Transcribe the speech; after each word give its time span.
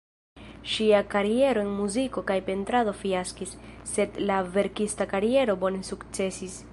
Ŝia 0.75 1.01
kariero 1.11 1.65
en 1.65 1.69
muziko 1.81 2.23
kaj 2.31 2.37
pentrado 2.49 2.95
fiaskis, 3.03 3.53
sed 3.93 4.19
la 4.31 4.39
verkista 4.57 5.09
kariero 5.13 5.61
bone 5.65 5.87
sukcesis. 5.95 6.61